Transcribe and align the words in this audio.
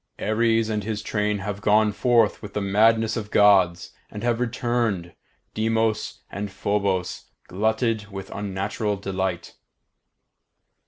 Ares 0.17 0.67
and 0.67 0.83
his 0.83 1.03
train 1.03 1.37
have 1.45 1.61
gone 1.61 1.91
forth 1.91 2.41
with 2.41 2.55
the 2.55 2.59
madness 2.59 3.15
of 3.15 3.29
Gods, 3.29 3.91
and 4.09 4.23
have 4.23 4.39
returned, 4.39 5.13
Deimos 5.53 6.23
and 6.31 6.51
Phobos 6.51 7.25
glutted 7.47 8.07
with 8.07 8.31
unnatural 8.31 8.97
delight. 8.97 9.53